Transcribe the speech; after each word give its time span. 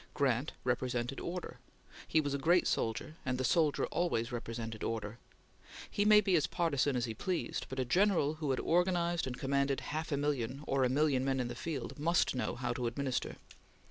Grant 0.15 0.53
represented 0.63 1.19
order. 1.19 1.59
He 2.07 2.19
was 2.19 2.33
a 2.33 2.39
great 2.39 2.65
soldier, 2.65 3.17
and 3.23 3.37
the 3.37 3.43
soldier 3.43 3.85
always 3.85 4.31
represented 4.31 4.83
order. 4.83 5.19
He 5.91 6.05
might 6.05 6.25
be 6.25 6.35
as 6.35 6.47
partisan 6.47 6.95
as 6.95 7.05
he 7.05 7.13
pleased, 7.13 7.67
but 7.69 7.77
a 7.79 7.85
general 7.85 8.33
who 8.41 8.49
had 8.49 8.59
organized 8.59 9.27
and 9.27 9.37
commanded 9.37 9.79
half 9.93 10.11
a 10.11 10.17
million 10.17 10.63
or 10.65 10.83
a 10.83 10.89
million 10.89 11.23
men 11.23 11.39
in 11.39 11.49
the 11.49 11.53
field, 11.53 11.99
must 11.99 12.33
know 12.33 12.55
how 12.55 12.73
to 12.73 12.87
administer. 12.87 13.35